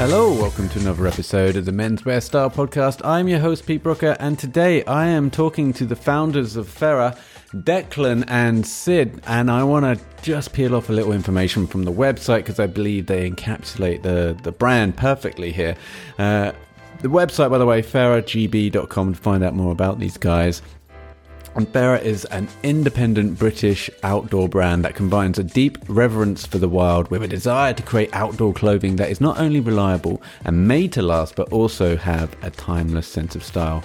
[0.00, 3.04] Hello, welcome to another episode of the Menswear Style Podcast.
[3.04, 7.18] I'm your host, Pete Brooker, and today I am talking to the founders of Fera,
[7.52, 11.92] Declan and Sid, and I want to just peel off a little information from the
[11.92, 15.76] website because I believe they encapsulate the, the brand perfectly here.
[16.18, 16.52] Uh,
[17.02, 20.62] the website, by the way, feragb.com to find out more about these guys.
[21.60, 26.70] And Fera is an independent British outdoor brand that combines a deep reverence for the
[26.70, 30.90] wild with a desire to create outdoor clothing that is not only reliable and made
[30.94, 33.84] to last, but also have a timeless sense of style.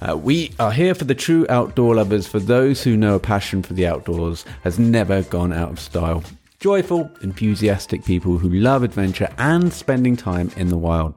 [0.00, 3.62] Uh, we are here for the true outdoor lovers, for those who know a passion
[3.62, 6.24] for the outdoors has never gone out of style.
[6.58, 11.12] Joyful, enthusiastic people who love adventure and spending time in the wild.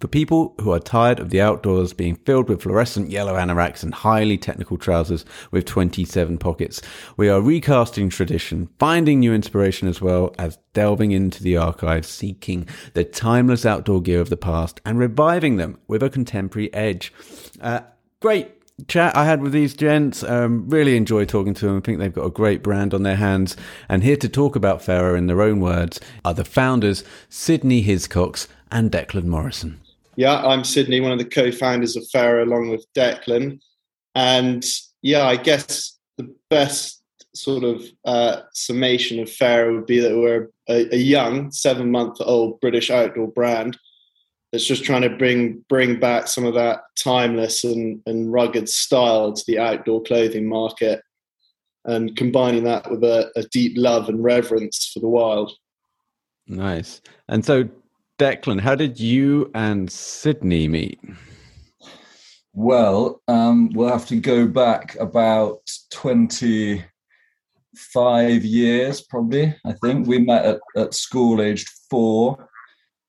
[0.00, 3.92] For people who are tired of the outdoors being filled with fluorescent yellow anoraks and
[3.92, 6.80] highly technical trousers with 27 pockets,
[7.16, 12.66] we are recasting tradition, finding new inspiration as well as delving into the archives, seeking
[12.94, 17.12] the timeless outdoor gear of the past and reviving them with a contemporary edge.
[17.60, 17.80] Uh,
[18.20, 18.48] great
[18.88, 20.24] chat I had with these gents.
[20.24, 21.76] Um, really enjoy talking to them.
[21.76, 23.56] I think they've got a great brand on their hands.
[23.90, 28.48] And here to talk about Fera in their own words are the founders, Sidney Hiscox
[28.70, 29.81] and Declan Morrison.
[30.16, 33.60] Yeah, I'm Sidney, one of the co-founders of Fera, along with Declan.
[34.14, 34.64] And
[35.00, 37.02] yeah, I guess the best
[37.34, 42.90] sort of uh, summation of Fera would be that we're a, a young, seven-month-old British
[42.90, 43.78] outdoor brand
[44.52, 49.32] that's just trying to bring bring back some of that timeless and, and rugged style
[49.32, 51.00] to the outdoor clothing market,
[51.86, 55.52] and combining that with a, a deep love and reverence for the wild.
[56.46, 57.00] Nice.
[57.28, 57.66] And so
[58.22, 61.00] Declan, how did you and Sidney meet?
[62.52, 66.84] Well, um, we'll have to go back about 25
[68.44, 69.56] years, probably.
[69.66, 72.48] I think we met at, at school aged four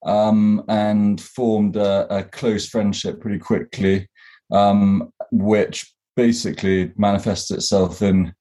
[0.04, 4.10] um, and formed a, a, close friendship pretty quickly,
[4.52, 8.34] um, which basically manifests itself in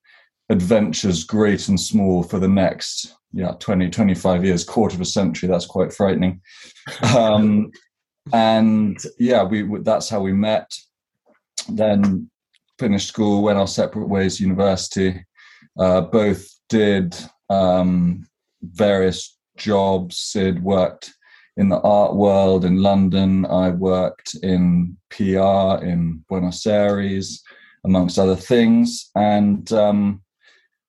[0.53, 5.49] adventures great and small for the next yeah 20 25 years quarter of a century
[5.49, 6.41] that's quite frightening.
[7.15, 7.71] Um,
[8.33, 10.71] and yeah we that's how we met.
[11.69, 12.31] Then
[12.79, 15.25] finished school went our separate ways university
[15.79, 17.17] uh, both did
[17.49, 18.27] um,
[18.63, 20.19] various jobs.
[20.19, 21.13] Sid worked
[21.57, 23.45] in the art world in london.
[23.47, 27.43] I worked in pr in buenos aires
[27.85, 29.11] amongst other things.
[29.15, 30.23] And um,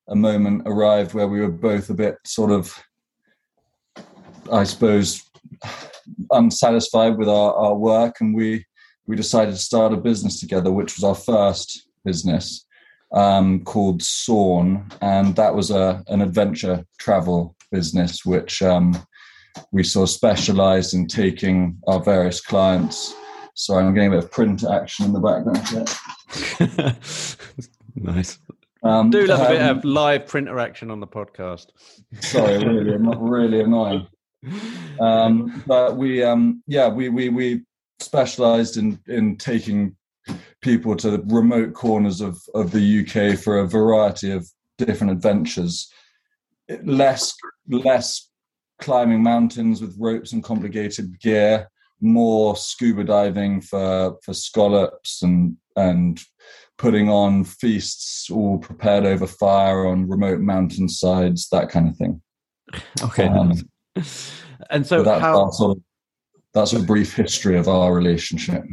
[0.09, 2.77] a moment arrived where we were both a bit sort of,
[4.51, 5.23] I suppose,
[6.31, 8.65] unsatisfied with our, our work, and we
[9.05, 12.65] we decided to start a business together, which was our first business
[13.13, 18.95] um, called Sawn, and that was a an adventure travel business, which um,
[19.71, 23.13] we sort of specialised in taking our various clients.
[23.55, 25.67] Sorry, I'm getting a bit of print action in the background.
[25.69, 26.95] Here.
[27.95, 28.39] Nice.
[28.83, 31.67] Um, Do love um, a bit of um, live printer action on the podcast.
[32.19, 34.07] Sorry, really, not really annoying.
[34.99, 37.61] Um, but we, um, yeah, we we we
[37.99, 39.95] specialised in in taking
[40.61, 45.89] people to the remote corners of of the UK for a variety of different adventures.
[46.83, 47.35] Less
[47.69, 48.29] less
[48.81, 51.69] climbing mountains with ropes and complicated gear,
[52.01, 56.21] more scuba diving for for scallops and and
[56.77, 62.21] putting on feasts all prepared over fire on remote mountain sides, that kind of thing.
[63.01, 63.27] Okay.
[63.27, 63.53] Um,
[64.69, 65.83] and so, that, how, that's, sort of,
[66.53, 68.63] that's a brief history of our relationship.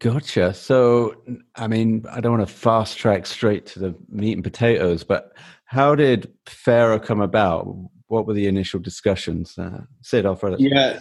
[0.00, 0.52] Gotcha.
[0.52, 1.22] So,
[1.54, 5.32] I mean, I don't want to fast track straight to the meat and potatoes, but
[5.64, 7.66] how did Fera come about?
[8.08, 9.56] What were the initial discussions?
[9.56, 11.00] Uh, Sid, I'll throw Yeah,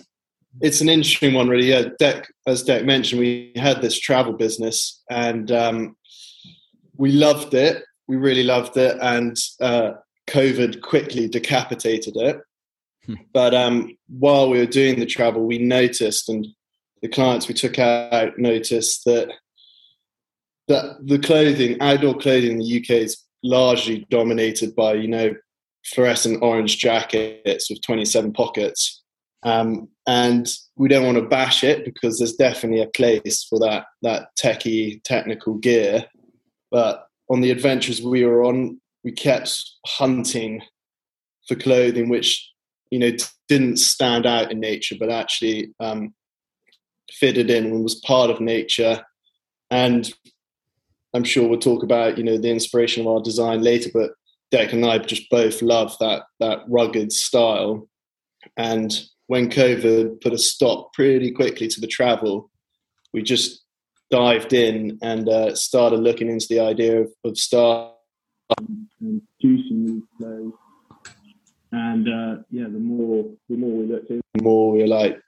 [0.62, 1.68] it's an interesting one, really.
[1.68, 5.96] Yeah, Deck, as Deck mentioned, we had this travel business, and um,
[6.97, 7.84] we loved it.
[8.08, 9.92] We really loved it, and uh,
[10.28, 12.40] COVID quickly decapitated it.
[13.06, 13.14] Hmm.
[13.34, 16.47] But um, while we were doing the travel, we noticed, and
[17.02, 19.32] the clients we took out noticed that
[20.68, 25.34] that the clothing, outdoor clothing in the UK, is largely dominated by you know
[25.86, 29.03] fluorescent orange jackets with 27 pockets.
[29.44, 33.86] Um, and we don't want to bash it because there's definitely a place for that
[34.02, 36.06] that techie technical gear.
[36.76, 40.62] But on the adventures we were on, we kept hunting
[41.48, 42.52] for clothing which
[42.92, 43.12] you know
[43.48, 46.14] didn't stand out in nature, but actually um,
[47.10, 49.06] fitted in and was part of nature.
[49.72, 50.14] And
[51.14, 54.12] I'm sure we'll talk about you know the inspiration of our design later, but
[54.52, 57.88] Deck and I just both love that that rugged style,
[58.58, 58.92] and
[59.28, 62.52] when COVID put a stop pretty quickly to the travel,
[63.14, 63.65] we just
[64.16, 67.94] dived in and uh, started looking into the idea of, of start
[69.02, 70.53] and juicing these flows.
[71.73, 75.20] And uh, yeah, the more the more we looked in, the more we were like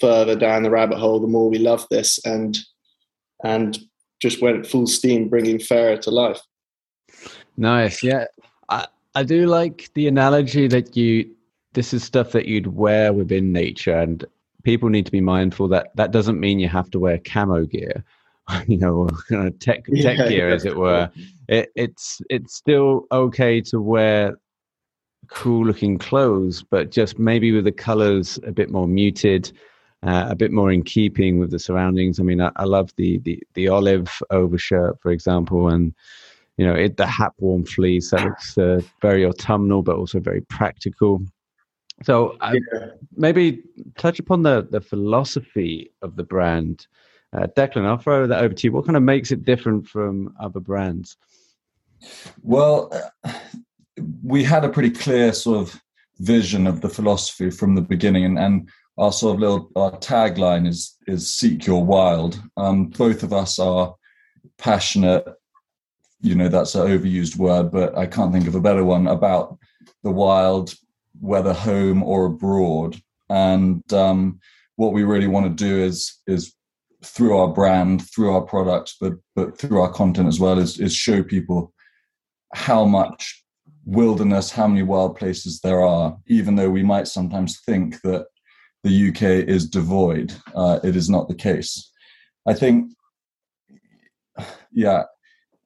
[0.00, 2.56] further down the rabbit hole, the more we loved this and
[3.42, 3.78] and
[4.20, 6.40] just went full steam bringing Fera to life.
[7.56, 8.26] Nice, yeah.
[8.68, 8.86] I
[9.16, 11.34] I do like the analogy that you.
[11.72, 14.24] This is stuff that you'd wear within nature, and
[14.62, 18.04] people need to be mindful that that doesn't mean you have to wear camo gear,
[18.66, 19.08] you know,
[19.60, 21.10] tech tech yeah, gear, as it were.
[21.48, 24.38] It, it's it's still okay to wear
[25.28, 29.52] cool looking clothes, but just maybe with the colors a bit more muted,
[30.02, 32.18] uh, a bit more in keeping with the surroundings.
[32.18, 35.94] I mean, I, I love the, the the olive overshirt, for example, and
[36.56, 40.40] you know it, the hat warm fleece that looks uh, very autumnal, but also very
[40.42, 41.20] practical.
[42.04, 42.86] So uh, yeah.
[43.16, 43.62] maybe
[43.96, 46.86] touch upon the the philosophy of the brand.
[47.36, 48.72] Uh, Declan, I'll throw that over to you.
[48.72, 51.16] What kind of makes it different from other brands?
[52.42, 52.90] Well,
[54.22, 55.80] we had a pretty clear sort of
[56.18, 60.66] vision of the philosophy from the beginning, and, and our sort of little our tagline
[60.66, 62.40] is is seek your wild.
[62.56, 63.94] Um, both of us are
[64.56, 65.26] passionate.
[66.20, 69.58] You know, that's an overused word, but I can't think of a better one about
[70.02, 70.74] the wild,
[71.20, 73.00] whether home or abroad.
[73.28, 74.40] And um,
[74.76, 76.54] what we really want to do is is
[77.04, 80.94] through our brand, through our products, but but through our content as well, is is
[80.94, 81.72] show people
[82.54, 83.44] how much
[83.84, 88.26] wilderness, how many wild places there are, even though we might sometimes think that
[88.84, 90.34] the UK is devoid.
[90.54, 91.90] Uh, it is not the case.
[92.46, 92.92] I think,
[94.70, 95.04] yeah,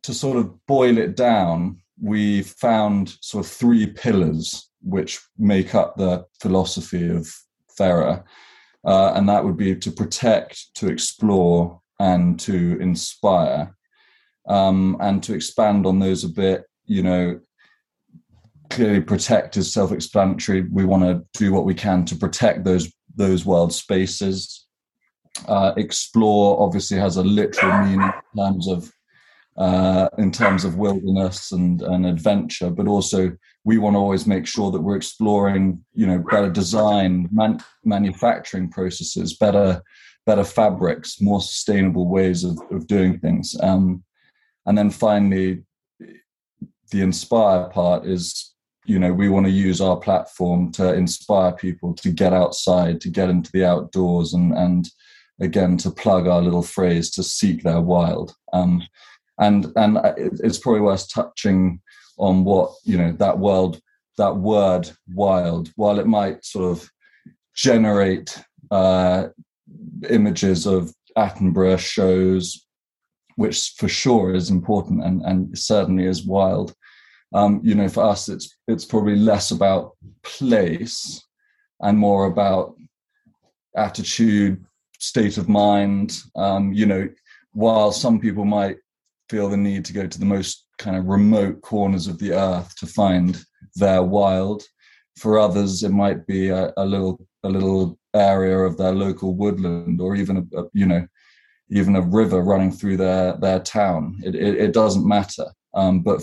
[0.04, 5.96] to sort of boil it down, we found sort of three pillars which make up
[5.96, 7.28] the philosophy of
[7.76, 8.24] Fera.
[8.84, 13.76] Uh, and that would be to protect, to explore, and to inspire.
[14.48, 17.40] Um, and to expand on those a bit, you know,
[18.70, 20.62] clearly protect is self-explanatory.
[20.62, 24.66] We want to do what we can to protect those those wild spaces.
[25.46, 28.90] Uh, explore obviously has a literal meaning in terms of
[29.56, 33.30] uh, in terms of wilderness and, and adventure, but also
[33.64, 38.70] we want to always make sure that we're exploring, you know, better design, man- manufacturing
[38.70, 39.82] processes, better
[40.24, 43.56] better fabrics, more sustainable ways of, of doing things.
[43.60, 44.04] Um,
[44.66, 45.64] and then finally,
[45.98, 51.94] the inspire part is you know we want to use our platform to inspire people
[51.94, 54.90] to get outside to get into the outdoors and and
[55.40, 58.82] again to plug our little phrase to seek their wild um,
[59.38, 61.80] and and it's probably worth touching
[62.18, 63.80] on what you know that world
[64.18, 66.88] that word wild while it might sort of
[67.54, 69.28] generate uh,
[70.10, 72.66] images of attenborough shows
[73.36, 76.74] which for sure is important and and certainly is wild
[77.34, 81.24] um, you know, for us, it's it's probably less about place
[81.80, 82.74] and more about
[83.76, 84.64] attitude,
[84.98, 86.18] state of mind.
[86.36, 87.08] Um, you know,
[87.52, 88.76] while some people might
[89.32, 92.76] feel the need to go to the most kind of remote corners of the earth
[92.76, 93.42] to find
[93.76, 94.62] their wild,
[95.16, 100.00] for others it might be a, a little a little area of their local woodland
[100.02, 101.06] or even a, a you know
[101.70, 104.20] even a river running through their their town.
[104.22, 105.46] It it, it doesn't matter.
[105.74, 106.20] Um, but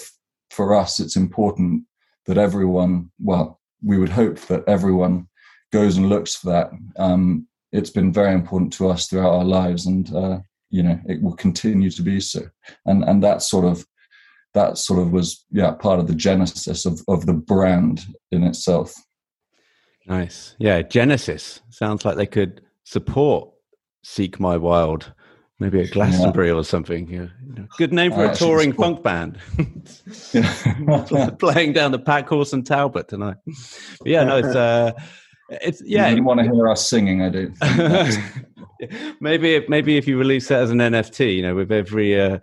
[0.51, 1.83] for us, it's important
[2.27, 5.27] that everyone, well, we would hope that everyone
[5.71, 6.69] goes and looks for that.
[6.97, 10.39] Um, it's been very important to us throughout our lives, and uh,
[10.69, 12.41] you know it will continue to be so.
[12.85, 13.85] And and that sort of
[14.53, 18.93] that sort of was yeah part of the genesis of of the brand in itself.
[20.07, 20.81] Nice, yeah.
[20.81, 23.51] Genesis sounds like they could support
[24.03, 25.13] Seek My Wild
[25.59, 26.53] Maybe a Glastonbury yeah.
[26.53, 27.09] or something.
[27.09, 27.65] Yeah.
[27.77, 29.37] Good name for uh, a touring funk band.
[31.39, 33.35] Playing down the pack horse and Talbot tonight.
[33.45, 34.93] But yeah, no, it's uh,
[35.49, 36.09] it's yeah.
[36.09, 37.21] You want to hear us singing?
[37.21, 37.53] I do.
[39.19, 42.39] maybe if, maybe if you release that as an NFT, you know, with every uh,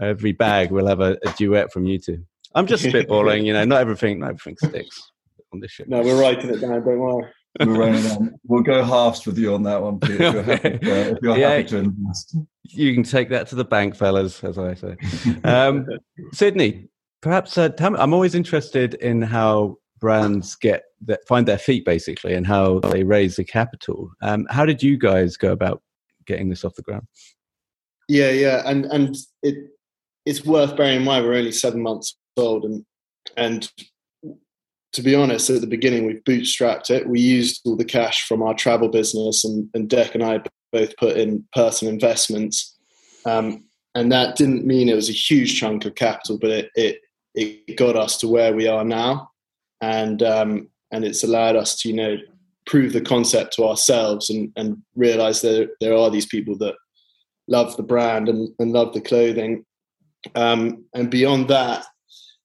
[0.00, 2.24] every bag, we'll have a, a duet from you two.
[2.54, 3.44] I'm just spitballing.
[3.44, 5.10] You know, not everything, not everything sticks
[5.52, 5.88] on this ship.
[5.88, 6.84] No, we're writing it down.
[6.84, 10.68] Don't worry we'll, we'll go halves with you on that one, Pete, if you're happy,
[10.68, 12.36] uh, if you're yeah, happy to invest.
[12.64, 14.96] You can take that to the bank, fellas, as I say.
[15.44, 15.86] Um,
[16.32, 16.88] Sidney,
[17.20, 22.34] perhaps uh, me, I'm always interested in how brands get that, find their feet, basically,
[22.34, 24.10] and how they raise the capital.
[24.20, 25.80] Um, how did you guys go about
[26.26, 27.06] getting this off the ground?
[28.06, 29.56] Yeah, yeah, and and it
[30.26, 32.84] it's worth bearing in mind we're only seven months old, and
[33.38, 33.72] and
[34.92, 37.08] to be honest, at the beginning, we bootstrapped it.
[37.08, 40.94] We used all the cash from our travel business, and, and Dec and I both
[40.98, 42.76] put in personal investments.
[43.24, 46.98] Um, and that didn't mean it was a huge chunk of capital, but it, it,
[47.34, 49.30] it got us to where we are now.
[49.84, 52.16] And, um, and it's allowed us to, you know,
[52.66, 56.74] prove the concept to ourselves and, and realize that there are these people that
[57.46, 59.64] love the brand and, and love the clothing.
[60.34, 61.84] Um, and beyond that,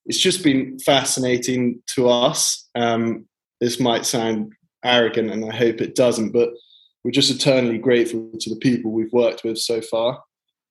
[0.06, 2.68] it's just been fascinating to us.
[2.76, 3.26] Um,
[3.62, 4.52] this might sound
[4.84, 6.50] arrogant, and I hope it doesn't, but
[7.04, 10.22] we're just eternally grateful to the people we've worked with so far.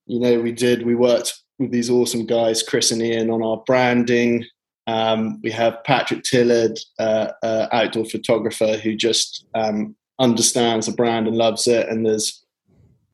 [0.07, 3.63] You know, we did, we worked with these awesome guys, Chris and Ian, on our
[3.67, 4.45] branding.
[4.89, 11.29] Um, we have Patrick Tillard, uh, uh, outdoor photographer, who just um, understands the brand
[11.29, 11.89] and loves it.
[11.89, 12.43] And there's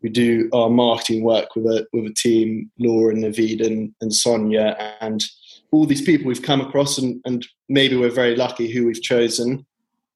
[0.01, 4.15] we do our marketing work with a with a team, Laura and Naveed and, and
[4.15, 5.25] Sonia, and
[5.73, 9.67] all these people we've come across, and, and maybe we're very lucky who we've chosen,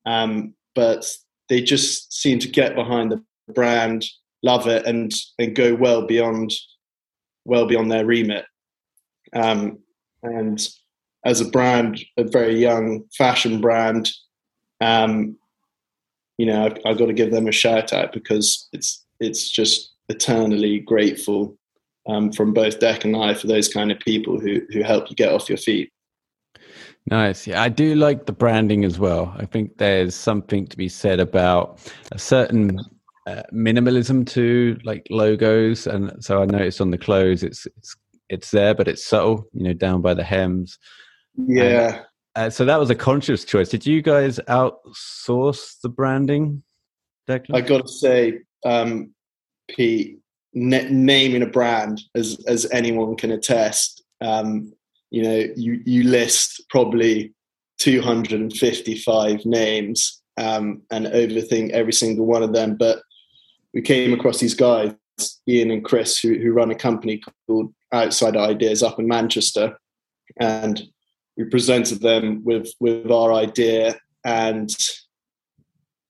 [0.06, 1.10] um, but
[1.48, 4.04] they just seem to get behind the brand,
[4.44, 6.52] love it, and and go well beyond
[7.44, 8.44] well beyond their remit.
[9.32, 9.78] Um,
[10.22, 10.68] and
[11.24, 14.10] as a brand, a very young fashion brand,
[14.80, 15.36] um,
[16.38, 19.92] you know, I've, I've got to give them a shout out because it's it's just
[20.08, 21.58] eternally grateful
[22.08, 25.16] um, from both Deck and I for those kind of people who who help you
[25.16, 25.90] get off your feet.
[27.10, 27.46] Nice.
[27.46, 29.34] Yeah, I do like the branding as well.
[29.36, 31.80] I think there's something to be said about
[32.12, 32.80] a certain
[33.26, 37.96] uh, minimalism to like logos, and so I noticed on the clothes it's it's
[38.28, 39.48] it's there, but it's subtle.
[39.52, 40.78] You know, down by the hems.
[41.46, 42.02] Yeah.
[42.36, 43.68] And, uh, so that was a conscious choice.
[43.68, 46.62] Did you guys outsource the branding?
[47.28, 47.56] Declan?
[47.56, 49.10] I got to say, um,
[49.68, 50.18] Pete,
[50.54, 54.72] naming a brand as as anyone can attest um,
[55.10, 57.32] you know you you list probably
[57.78, 63.00] 255 names um, and overthink every single one of them but
[63.74, 64.94] we came across these guys
[65.48, 69.78] ian and chris who, who run a company called outside ideas up in manchester
[70.40, 70.82] and
[71.38, 74.68] we presented them with with our idea and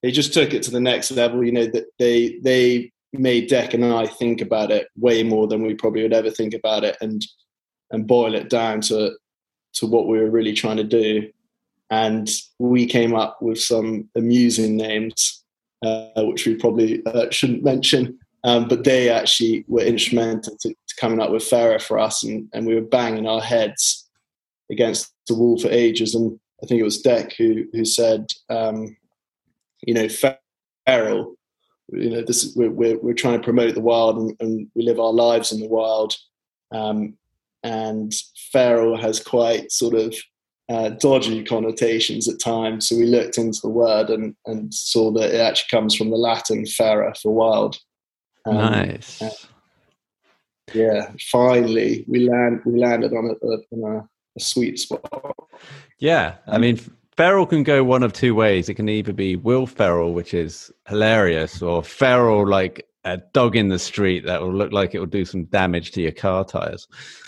[0.03, 3.75] they just took it to the next level you know that they they made deck
[3.75, 6.97] and I think about it way more than we probably would ever think about it,
[7.01, 7.25] and
[7.91, 9.17] and boil it down to
[9.75, 11.31] to what we were really trying to do.
[11.91, 15.43] And we came up with some amusing names,
[15.83, 20.95] uh, which we probably uh, shouldn't mention, um, but they actually were instrumental to, to,
[21.01, 24.07] coming up with Fera for us, and, and we were banging our heads
[24.71, 26.15] against the wall for ages.
[26.15, 28.97] And I think it was Deck who who said, um,
[29.83, 30.09] you know,
[30.87, 31.39] feral
[31.93, 35.01] you know this we're, we're, we're trying to promote the wild and, and, we live
[35.01, 36.15] our lives in the wild
[36.73, 37.15] um,
[37.63, 38.13] and
[38.53, 40.15] feral has quite sort of
[40.69, 45.35] uh, dodgy connotations at times so we looked into the word and, and saw that
[45.35, 47.79] it actually comes from the latin fera for wild
[48.47, 49.47] um, nice.
[50.75, 55.01] yeah finally we land we landed on a, on a, a sweet spot
[55.99, 56.79] yeah i mean
[57.19, 58.69] Feral can go one of two ways.
[58.69, 63.71] It can either be Will Ferrell, which is hilarious, or Ferrell like a dog in
[63.71, 66.87] the street that will look like it will do some damage to your car tires.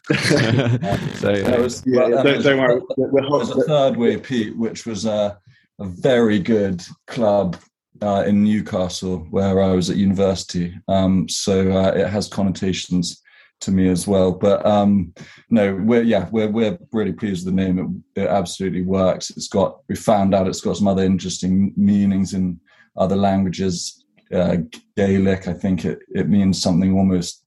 [0.14, 2.80] so yeah, was, yeah, well, don't, don't worry.
[2.96, 5.36] There was a third way, Pete, which was a,
[5.80, 7.56] a very good club
[8.00, 10.72] uh, in Newcastle where I was at university.
[10.86, 13.20] Um, so uh, it has connotations
[13.60, 14.32] to me as well.
[14.32, 15.14] But um,
[15.50, 18.04] no, we're yeah, we're we're really pleased with the name.
[18.16, 19.30] It, it absolutely works.
[19.30, 22.60] It's got we found out it's got some other interesting meanings in
[22.96, 24.04] other languages.
[24.32, 24.58] Uh,
[24.96, 27.44] Gaelic, I think it it means something almost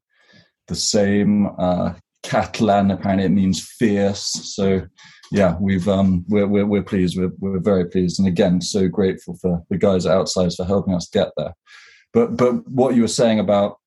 [0.67, 1.50] the same.
[1.58, 1.93] Uh,
[2.24, 4.24] Catalan, apparently it means fierce.
[4.55, 4.88] So
[5.32, 7.17] yeah, we've um, we're, we're we're pleased.
[7.17, 10.93] We're we're very pleased, and again, so grateful for the guys at Outsize for helping
[10.93, 11.53] us get there.
[12.13, 13.77] But but what you were saying about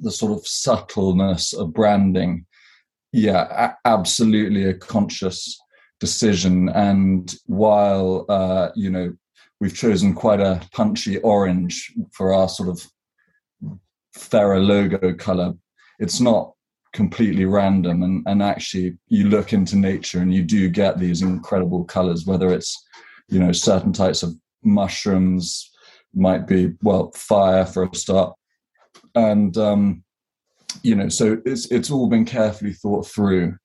[0.00, 2.46] the sort of subtleness of branding.
[3.12, 5.58] Yeah a- absolutely a conscious
[5.98, 6.68] decision.
[6.70, 9.12] And while uh, you know
[9.60, 12.86] we've chosen quite a punchy orange for our sort of
[14.14, 15.54] Fera logo color
[16.00, 16.54] it's not
[16.92, 18.02] completely random.
[18.02, 22.52] And, and actually you look into nature and you do get these incredible colors whether
[22.52, 22.84] it's
[23.28, 25.70] you know certain types of mushrooms
[26.14, 28.34] might be well fire for a start
[29.14, 30.04] and um,
[30.82, 33.56] you know, so it's it's all been carefully thought through.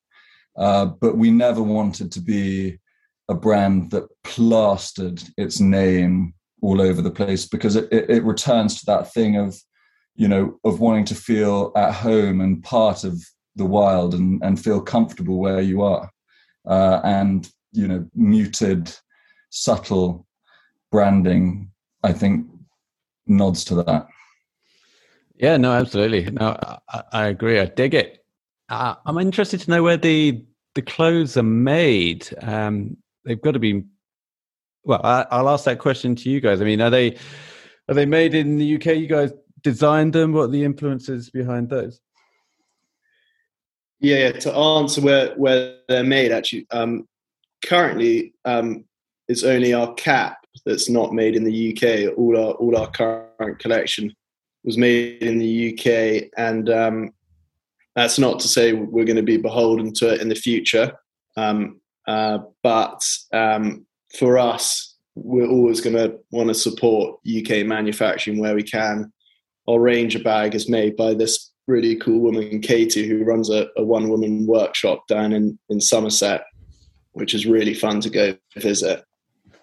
[0.58, 2.80] Uh, but we never wanted to be
[3.28, 8.80] a brand that plastered its name all over the place because it, it, it returns
[8.80, 9.58] to that thing of
[10.16, 13.22] you know of wanting to feel at home and part of
[13.58, 16.10] the wild and, and feel comfortable where you are
[16.68, 18.94] uh, and you know muted
[19.50, 20.26] subtle
[20.92, 21.72] branding,
[22.04, 22.48] I think,
[23.28, 24.08] nods to that.
[25.38, 26.32] Yeah, no, absolutely.
[26.32, 26.58] No,
[26.90, 27.60] I, I agree.
[27.60, 28.24] I dig it.
[28.70, 30.44] Uh, I'm interested to know where the
[30.76, 32.28] the clothes are made.
[32.42, 33.84] Um, they've got to be.
[34.84, 36.62] Well, I, I'll ask that question to you guys.
[36.62, 37.18] I mean, are they
[37.90, 38.98] are they made in the UK?
[38.98, 40.32] You guys designed them.
[40.32, 42.00] What are the influences behind those?
[44.00, 44.32] Yeah, yeah.
[44.32, 47.08] To answer where where they're made, actually, um,
[47.64, 48.86] currently um,
[49.28, 52.18] it's only our cap that's not made in the UK.
[52.18, 54.16] All our all our current collection
[54.66, 57.12] was made in the UK, and um,
[57.96, 60.92] that's not to say we're going to be beholden to it in the future.
[61.38, 63.86] Um, uh, but um,
[64.18, 69.14] for us, we're always going to want to support UK manufacturing where we can.
[69.68, 73.84] Our Ranger bag is made by this really cool woman, Katie, who runs a, a
[73.84, 76.44] one woman workshop down in, in Somerset,
[77.14, 79.04] which is really fun to go visit.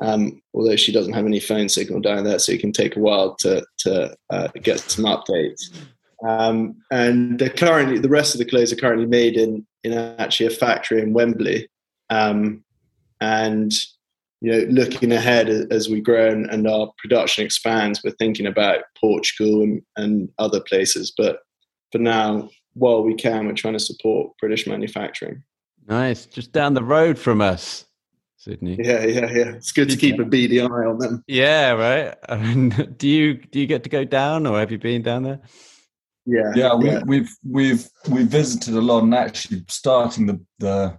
[0.03, 3.01] Um, although she doesn't have any phone signal down there, so it can take a
[3.01, 5.73] while to, to uh, get some updates.
[6.27, 10.47] Um, and they're currently the rest of the clothes are currently made in in actually
[10.47, 11.69] a factory in Wembley.
[12.11, 12.65] Um,
[13.21, 13.73] and
[14.41, 18.81] you know, looking ahead as we grow and, and, our production expands, we're thinking about
[19.01, 21.13] Portugal and, and other places.
[21.17, 21.39] But
[21.93, 25.45] for now, while we can, we're trying to support British manufacturing.
[25.87, 27.87] Nice, just down the road from us.
[28.43, 28.77] Sidney.
[28.81, 29.53] Yeah, yeah, yeah.
[29.55, 31.23] It's good to keep a beady eye on them.
[31.29, 32.17] Yeah, right.
[32.29, 35.23] I mean, do you do you get to go down, or have you been down
[35.23, 35.41] there?
[36.27, 36.75] Yeah, yeah.
[36.75, 37.03] We, yeah.
[37.07, 40.99] We've we've we've visited a lot, and actually starting the the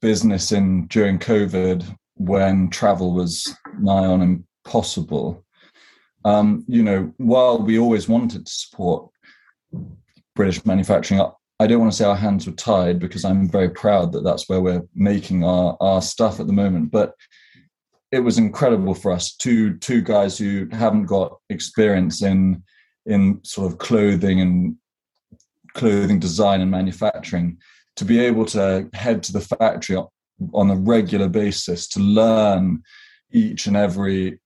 [0.00, 4.22] business in during COVID when travel was nigh on
[4.64, 5.44] impossible.
[6.24, 9.10] Um, you know, while we always wanted to support
[10.34, 11.20] British manufacturing,
[11.60, 14.48] I don't want to say our hands were tied because I'm very proud that that's
[14.48, 16.90] where we're making our our stuff at the moment.
[16.90, 17.14] But
[18.10, 22.62] it was incredible for us two two guys who haven't got experience in
[23.04, 24.76] in sort of clothing and
[25.74, 27.58] clothing design and manufacturing
[27.96, 29.98] to be able to head to the factory
[30.54, 32.82] on a regular basis to learn
[33.32, 34.40] each and every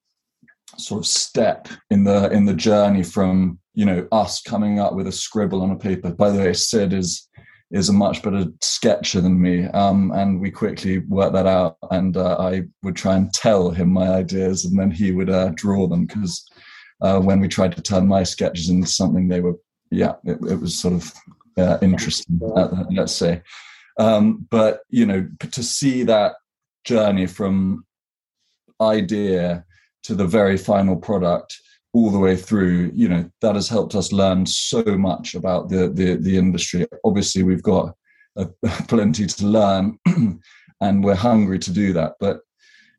[0.79, 5.07] sort of step in the in the journey from you know us coming up with
[5.07, 7.29] a scribble on a paper by the way sid is
[7.71, 12.17] is a much better sketcher than me um, and we quickly worked that out and
[12.17, 15.87] uh, i would try and tell him my ideas and then he would uh, draw
[15.87, 16.47] them because
[17.03, 19.55] uh, when we tried to turn my sketches into something they were
[19.91, 21.13] yeah it, it was sort of
[21.57, 23.43] uh, interesting uh, let's say.
[23.99, 26.35] Um, but you know to see that
[26.85, 27.85] journey from
[28.81, 29.65] idea
[30.05, 31.59] to the very final product
[31.95, 32.91] all the way through.
[32.95, 36.87] You know that has helped us learn so much about the the, the industry.
[37.05, 37.95] Obviously we've got
[38.89, 39.99] plenty to learn
[40.81, 42.15] and we're hungry to do that.
[42.21, 42.41] But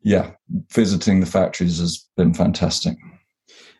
[0.02, 0.32] yeah
[0.72, 2.96] visiting the factories has been fantastic.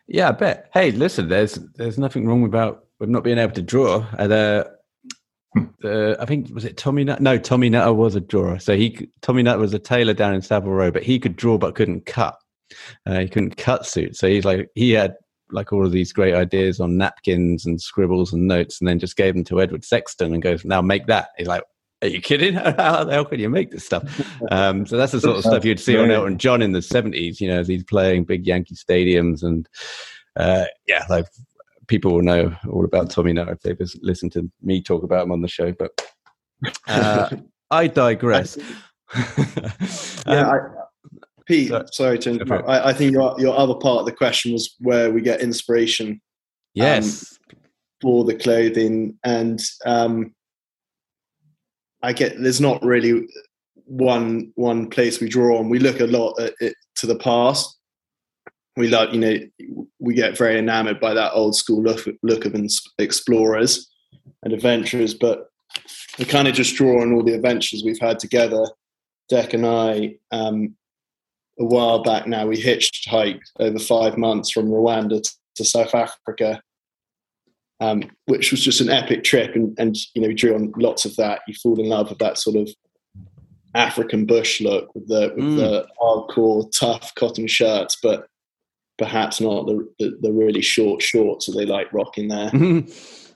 [0.07, 0.69] Yeah i bet.
[0.73, 4.05] Hey listen there's there's nothing wrong about with not being able to draw.
[4.17, 4.77] Uh, the,
[5.79, 8.59] the i think was it tommy nutter no tommy nutter was a drawer.
[8.59, 11.57] So he tommy nutter was a tailor down in savile row but he could draw
[11.57, 12.37] but couldn't cut
[13.05, 15.15] uh, he couldn't cut suit, so he's like he had
[15.51, 19.15] like all of these great ideas on napkins and scribbles and notes, and then just
[19.15, 21.63] gave them to Edward Sexton and goes, "Now make that." He's like,
[22.01, 22.53] "Are you kidding?
[22.55, 24.03] How the hell can you make this stuff?"
[24.51, 27.39] Um, so that's the sort of stuff you'd see on Elton John in the seventies.
[27.39, 29.67] You know, as he's playing big Yankee stadiums, and
[30.35, 31.25] uh, yeah, like
[31.87, 35.31] people will know all about Tommy now if they've listened to me talk about him
[35.31, 35.71] on the show.
[35.71, 36.01] But
[36.87, 37.29] uh,
[37.71, 38.57] I digress.
[39.15, 39.71] yeah,
[40.25, 40.76] um,
[41.47, 42.67] Pete, so, sorry to interrupt.
[42.67, 46.09] I, I, think your, your other part of the question was where we get inspiration.
[46.09, 46.21] Um,
[46.73, 47.37] yes.
[47.51, 47.57] Um,
[48.01, 49.17] for the clothing.
[49.23, 50.33] And um,
[52.03, 53.27] I get there's not really
[53.85, 55.69] one one place we draw on.
[55.69, 57.75] We look a lot at it to the past.
[58.75, 62.55] We like, you know, we get very enamored by that old school look, look of
[62.99, 63.89] explorers
[64.43, 65.47] and adventurers, but
[66.19, 68.63] we kind of just draw on all the adventures we've had together.
[69.29, 70.75] Deck and I, um,
[71.59, 75.21] a while back now, we hitched hiked over five months from Rwanda
[75.55, 76.61] to, South Africa,
[77.79, 79.55] um, which was just an epic trip.
[79.55, 81.41] And, and, you know, we drew on lots of that.
[81.47, 82.69] You fall in love with that sort of
[83.73, 85.57] African bush look with the, with mm.
[85.57, 88.27] the hardcore, tough cotton shirts, but
[88.99, 92.51] perhaps not the, the, the really short shorts that they like rocking there.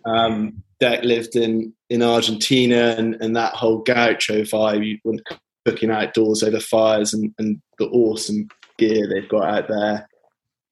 [0.06, 4.86] um, Dec lived in, in Argentina and, and that whole gaucho vibe.
[4.86, 5.20] You,
[5.66, 8.48] cooking outdoors over fires and, and the awesome
[8.78, 10.08] gear they've got out there.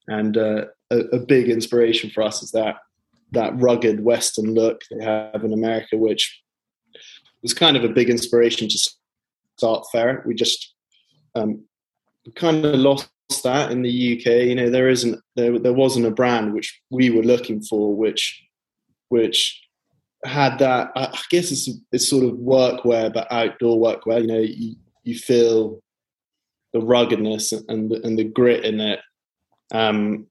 [0.07, 2.77] And uh, a, a, big inspiration for us is that
[3.31, 6.41] that rugged Western look they have in America, which
[7.43, 8.89] was kind of a big inspiration to
[9.57, 10.23] start Fera.
[10.25, 10.73] We just
[11.35, 11.63] um,
[12.35, 13.09] kind of lost
[13.43, 14.47] that in the UK.
[14.47, 18.43] You know, there isn't there there wasn't a brand which we were looking for, which
[19.09, 19.61] which
[20.25, 20.91] had that.
[20.95, 24.21] I guess it's it's sort of workwear, but outdoor workwear.
[24.21, 25.79] You know, you you feel
[26.73, 28.99] the ruggedness and the, and the grit in it,
[29.73, 30.27] um,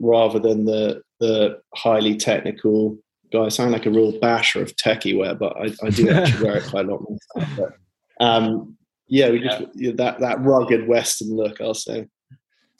[0.00, 2.98] rather than the the highly technical.
[3.32, 6.44] Guy, I sound like a real basher of techie wear, but I, I do actually
[6.44, 7.56] wear it quite a lot myself.
[7.56, 9.92] But, um, yeah, we just yeah.
[9.94, 11.60] that that rugged Western look.
[11.60, 12.08] I'll say.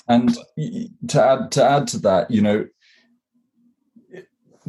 [0.09, 0.37] And
[1.09, 2.67] to add to add to that, you know,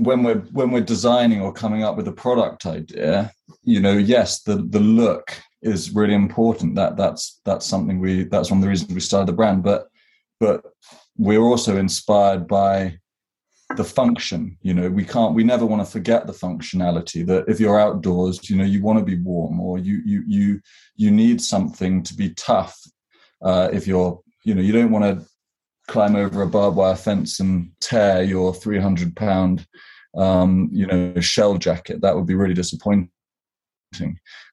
[0.04, 3.32] when we're when we're designing or coming up with a product idea,
[3.64, 6.76] you know, yes, the the look is really important.
[6.76, 9.64] That that's that's something we that's one of the reasons we started the brand.
[9.64, 9.88] But
[10.40, 10.64] but
[11.18, 12.98] we're also inspired by
[13.78, 17.58] the function you know we can't we never want to forget the functionality that if
[17.58, 20.62] you're outdoors you know you want to be warm or you you you
[20.98, 22.78] you need something to be tough
[23.44, 25.26] uh, if you're you know you don't want to
[25.88, 29.66] climb over a barbed wire fence and tear your 300 pound
[30.18, 33.10] um, you know shell jacket that would be really disappointing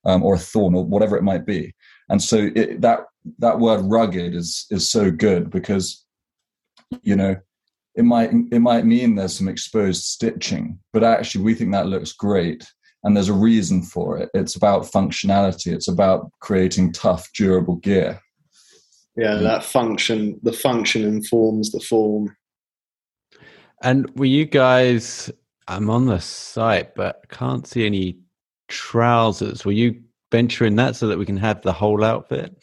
[0.04, 1.74] um, or a thorn or whatever it might be.
[2.08, 3.00] And so it, that
[3.38, 6.04] that word rugged is is so good because
[7.02, 7.36] you know
[7.94, 12.12] it might it might mean there's some exposed stitching but actually we think that looks
[12.12, 12.64] great
[13.04, 14.28] and there's a reason for it.
[14.34, 15.72] It's about functionality.
[15.72, 18.20] It's about creating tough durable gear.
[19.16, 22.36] Yeah that function the function informs the form.
[23.82, 25.30] And were you guys
[25.68, 28.18] i'm on the site but I can't see any
[28.68, 29.64] trousers.
[29.64, 32.54] Will you venture in that so that we can have the whole outfit?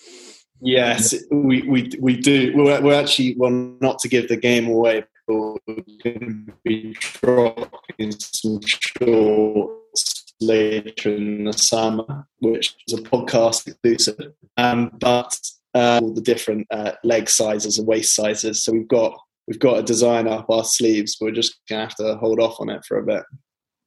[0.61, 2.53] Yes we we, we do.
[2.55, 6.95] We're, we're actually well not to give the game away but we're going to be
[6.99, 14.33] dropping some shorts later in the summer which is a podcast exclusive.
[14.57, 15.37] Um, but
[15.73, 18.63] uh, all the different uh, leg sizes and waist sizes.
[18.63, 21.95] So we've got we've got a design up our sleeves but we're just gonna have
[21.95, 23.23] to hold off on it for a bit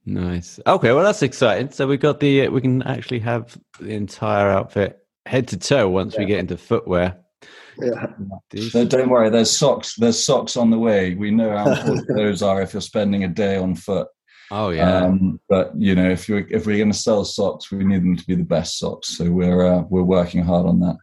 [0.09, 0.59] Nice.
[0.67, 1.71] Okay, well that's exciting.
[1.71, 6.15] So we've got the we can actually have the entire outfit head to toe once
[6.15, 6.21] yeah.
[6.21, 7.19] we get into footwear.
[7.79, 8.07] Yeah.
[8.71, 9.95] So don't worry, there's socks.
[9.97, 11.15] There's socks on the way.
[11.15, 14.09] We know how important those are if you're spending a day on foot.
[14.51, 15.05] Oh yeah.
[15.05, 18.17] Um, but you know, if you if we're going to sell socks, we need them
[18.17, 19.09] to be the best socks.
[19.09, 20.97] So we're uh, we're working hard on that.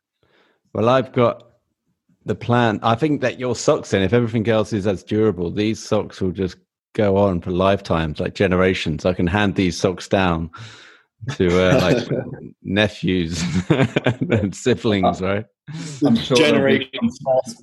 [0.73, 1.43] Well, I've got
[2.25, 2.79] the plan.
[2.83, 6.31] I think that your socks, then, if everything else is as durable, these socks will
[6.31, 6.57] just
[6.93, 9.05] go on for lifetimes, like generations.
[9.05, 10.49] I can hand these socks down
[11.33, 12.07] to uh, like
[12.63, 15.45] nephews and siblings, right?
[16.05, 17.09] I'm sure Generation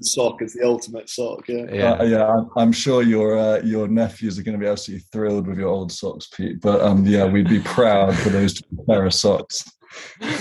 [0.03, 1.49] sock is the ultimate sock.
[1.49, 1.93] Yeah, yeah.
[1.93, 5.59] Uh, yeah I'm sure your uh, your nephews are going to be absolutely thrilled with
[5.59, 6.61] your old socks, Pete.
[6.61, 9.65] But um, yeah, we'd be proud for those pair of socks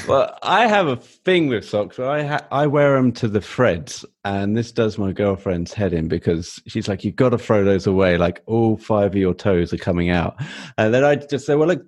[0.08, 3.42] well, I have a thing with socks where I ha- I wear them to the
[3.42, 7.64] threads, and this does my girlfriend's head in because she's like, "You've got to throw
[7.64, 8.18] those away.
[8.18, 10.36] Like all five of your toes are coming out."
[10.78, 11.84] And then I just say, "Well, look,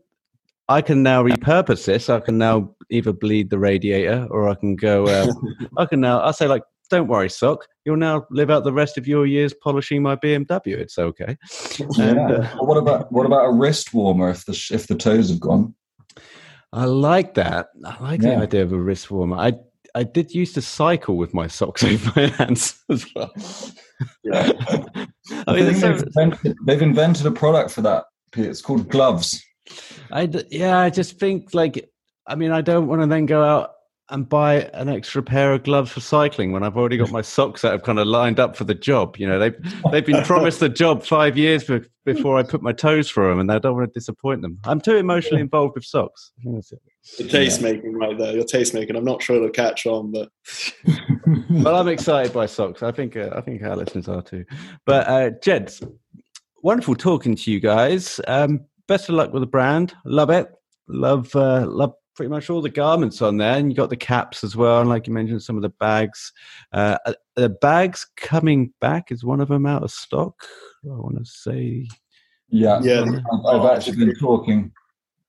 [0.69, 2.10] I can now repurpose this.
[2.10, 5.06] I can now either bleed the radiator, or I can go.
[5.06, 5.28] Uh,
[5.78, 6.21] I can now.
[6.21, 7.65] I say like." Don't worry, sock.
[7.86, 10.78] You'll now live out the rest of your years polishing my BMW.
[10.78, 11.38] It's okay.
[11.80, 12.04] Yeah.
[12.04, 15.39] And, uh, what about what about a wrist warmer if the if the toes have
[15.39, 15.73] gone?
[16.74, 17.70] I like that.
[17.86, 18.32] I like yeah.
[18.32, 19.38] the idea of a wrist warmer.
[19.38, 19.54] I
[19.96, 23.32] I did used to cycle with my socks over my hands as well.
[24.24, 24.52] Yeah.
[25.48, 28.06] I mean, they've, invented, they've, invented, a product for that.
[28.36, 29.42] It's called gloves.
[30.12, 31.90] I yeah, I just think like
[32.26, 33.72] I mean, I don't want to then go out
[34.10, 37.62] and buy an extra pair of gloves for cycling when I've already got my socks
[37.62, 39.18] that have kind of lined up for the job.
[39.18, 39.56] You know, they've
[39.92, 41.70] they've been promised the job five years
[42.06, 44.60] before I put my toes through them, and I don't want to disappoint them.
[44.66, 46.34] I'm too emotionally involved with socks.
[47.18, 48.34] The taste making right there.
[48.34, 48.96] Your taste making.
[48.96, 50.30] I'm not sure it'll catch on, but
[51.50, 52.84] well, I'm excited by socks.
[52.84, 54.44] I think uh, I think our listeners are too.
[54.86, 55.82] But uh, Jeds,
[56.62, 58.20] wonderful talking to you guys.
[58.28, 59.94] Um, best of luck with the brand.
[60.06, 60.50] Love it.
[60.89, 64.43] Love uh, love pretty much all the garments on there, and you got the caps
[64.43, 66.32] as well, and like you mentioned, some of the bags.
[66.71, 66.97] Uh,
[67.36, 70.36] the bags coming back is one of them out of stock.
[70.86, 71.88] I want to say,
[72.49, 73.06] yeah, yeah.
[73.47, 74.71] I've actually been talking.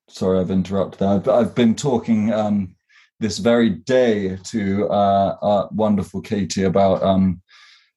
[0.09, 1.03] Sorry, I've interrupted.
[1.03, 2.77] I've, I've been talking um,
[3.21, 7.41] this very day to uh, uh, wonderful Katie about um,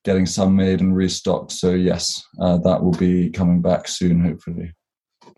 [0.06, 1.52] getting some made and restocked.
[1.52, 4.72] So yes, uh, that will be coming back soon, hopefully.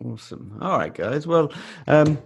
[0.04, 0.56] Awesome.
[0.60, 1.26] All right, guys.
[1.26, 1.52] Well,
[1.88, 2.18] um,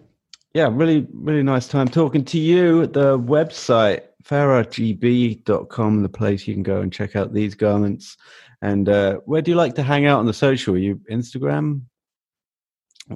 [0.54, 2.86] yeah, really, really nice time talking to you.
[2.86, 8.16] The website, feragb.com, the place you can go and check out these garments.
[8.62, 10.76] And uh, where do you like to hang out on the social?
[10.76, 11.82] Are you Instagram?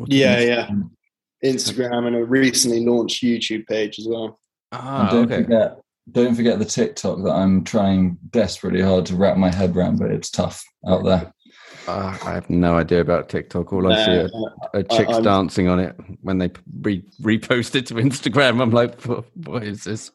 [0.06, 0.68] Yeah, yeah.
[1.44, 4.40] Instagram and a recently launched YouTube page as well.
[4.72, 5.44] Ah, don't okay.
[5.44, 5.78] forget,
[6.10, 10.10] don't forget the TikTok that I'm trying desperately hard to wrap my head around, but
[10.10, 11.32] it's tough out there.
[11.88, 13.72] Uh, I have no idea about TikTok.
[13.72, 14.30] All I see are,
[14.74, 16.50] are chicks I'm- dancing on it when they
[16.82, 18.60] re- repost it to Instagram.
[18.60, 20.10] I'm like, what, what is this?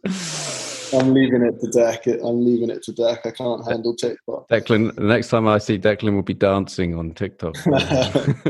[0.93, 2.05] I'm leaving it to Deck.
[2.05, 3.25] I'm leaving it to Deck.
[3.25, 4.47] I can't handle TikTok.
[4.49, 7.55] Declan, the next time I see Declan will be dancing on TikTok.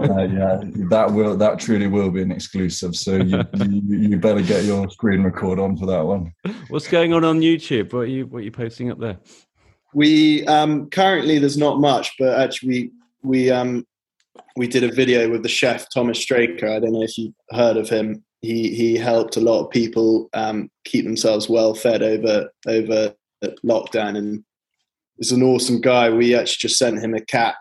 [0.03, 0.59] Uh, yeah,
[0.89, 2.95] that will that truly will be an exclusive.
[2.95, 6.33] So you, you you better get your screen record on for that one.
[6.69, 7.93] What's going on on YouTube?
[7.93, 9.17] What are you what are you posting up there?
[9.93, 12.91] We um, currently there's not much, but actually
[13.23, 13.85] we um,
[14.55, 16.67] we did a video with the chef Thomas Straker.
[16.67, 18.23] I don't know if you've heard of him.
[18.41, 23.13] He he helped a lot of people um, keep themselves well fed over over
[23.65, 24.43] lockdown, and
[25.17, 26.09] he's an awesome guy.
[26.09, 27.55] We actually just sent him a cat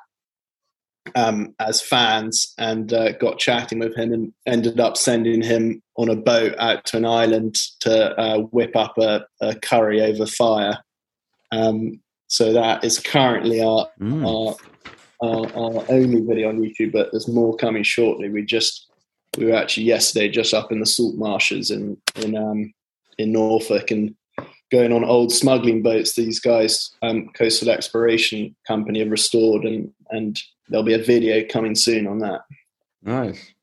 [1.15, 6.09] um, as fans and uh, got chatting with him, and ended up sending him on
[6.09, 10.79] a boat out to an island to uh, whip up a, a curry over fire.
[11.53, 14.27] Um, so that is currently our, Mm.
[14.27, 14.57] our,
[15.23, 18.29] our our only video on YouTube, but there's more coming shortly.
[18.29, 18.91] We just
[19.39, 22.73] we were actually yesterday just up in the salt marshes in in um,
[23.19, 24.15] in Norfolk and
[24.71, 26.15] going on old smuggling boats.
[26.15, 31.75] These guys, um, Coastal Exploration Company, have restored, and and there'll be a video coming
[31.75, 32.43] soon on that.
[33.03, 33.55] Nice.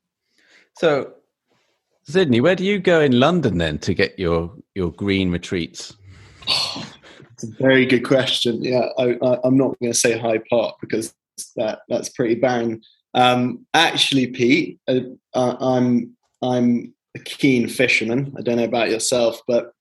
[0.77, 1.13] So,
[2.03, 5.95] Sidney, where do you go in London then to get your your green retreats?
[7.41, 8.61] It's a very good question.
[8.61, 11.13] Yeah, I, I, I'm not going to say Hyde Park because
[11.55, 12.81] that that's pretty barren.
[13.13, 14.99] Um, actually, Pete, uh,
[15.33, 18.33] I'm I'm a keen fisherman.
[18.37, 19.71] I don't know about yourself, but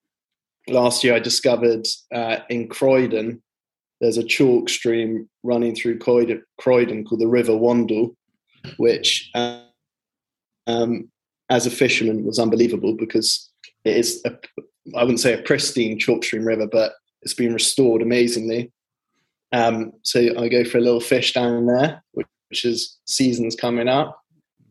[0.68, 3.42] last year I discovered uh, in Croydon
[4.00, 8.14] there's a chalk stream running through Croydon, Croydon called the River Wandle,
[8.76, 9.60] which uh,
[10.66, 11.10] um,
[11.50, 13.50] as a fisherman was unbelievable because
[13.84, 14.22] it is
[14.96, 16.92] I wouldn't say a pristine chalk stream river, but
[17.22, 18.72] it's been restored amazingly.
[19.52, 23.88] Um, so I go for a little fish down there, which, which is season's coming
[23.88, 24.20] up.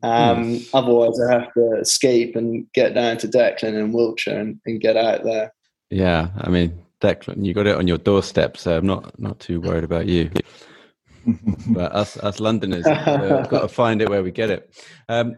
[0.04, 4.80] Um, Otherwise, I have to escape and get down to Declan and Wiltshire and, and
[4.80, 5.54] get out there.
[5.90, 9.62] Yeah, I mean, Declan, you got it on your doorstep, so I'm not not too
[9.62, 10.30] worried about you.
[11.68, 14.74] But us us Londoners, uh, got to find it where we get it.
[15.10, 15.36] Um,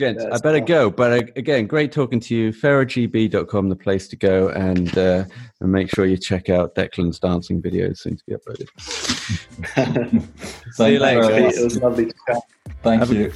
[0.00, 0.64] gents, I better fine.
[0.64, 0.90] go.
[0.90, 2.52] But uh, again, great talking to you.
[2.52, 5.24] feragb.com, the place to go, and uh,
[5.60, 8.68] and make sure you check out Declan's dancing videos soon to be uploaded.
[10.76, 11.54] Thank you you later, very Pete, much.
[11.56, 12.42] it was lovely to chat.
[12.82, 13.32] Thank Have a- you.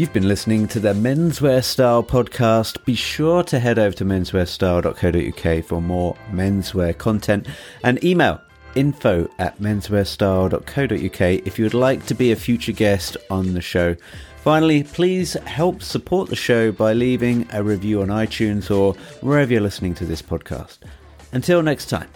[0.00, 2.82] You've been listening to the Menswear Style podcast.
[2.86, 7.46] Be sure to head over to menswearstyle.co.uk for more menswear content
[7.84, 8.40] and email
[8.74, 13.94] info at menswearstyle.co.uk if you would like to be a future guest on the show.
[14.38, 19.60] Finally, please help support the show by leaving a review on iTunes or wherever you're
[19.60, 20.78] listening to this podcast.
[21.32, 22.08] Until next time.